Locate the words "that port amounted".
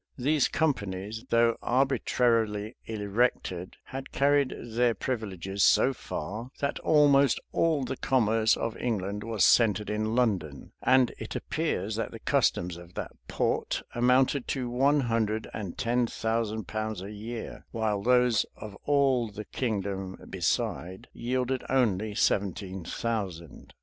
12.95-14.47